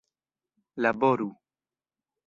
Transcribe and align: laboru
laboru 0.83 1.29